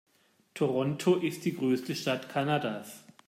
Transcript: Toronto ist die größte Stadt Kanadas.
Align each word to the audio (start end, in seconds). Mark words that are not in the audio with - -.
Toronto 0.55 1.17
ist 1.17 1.45
die 1.45 1.55
größte 1.55 1.93
Stadt 1.95 2.27
Kanadas. 2.27 3.03